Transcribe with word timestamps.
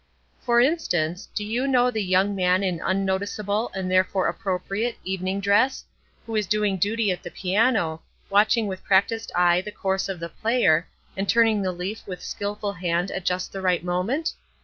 For 0.43 0.59
instance, 0.59 1.29
do 1.35 1.43
you 1.45 1.67
know 1.67 1.91
the 1.91 2.01
young 2.03 2.35
man 2.35 2.63
in 2.63 2.81
unnoticeable, 2.83 3.69
and 3.75 3.91
therefore 3.91 4.29
appropriate, 4.29 4.97
evening 5.03 5.39
dress, 5.41 5.85
who 6.25 6.35
is 6.35 6.47
doing 6.47 6.77
duty 6.77 7.11
at 7.11 7.21
the 7.21 7.29
piano, 7.29 8.01
watching 8.27 8.65
with 8.65 8.83
practiced 8.83 9.31
eye 9.35 9.61
the 9.61 9.71
course 9.71 10.09
of 10.09 10.19
the 10.19 10.29
player, 10.29 10.87
and 11.15 11.29
turning 11.29 11.61
the 11.61 11.71
leaf 11.71 12.01
with 12.07 12.23
skilful 12.23 12.73
hand 12.73 13.11
at 13.11 13.25
just 13.25 13.51
the 13.53 13.61
right 13.61 13.83
moment? 13.83 14.33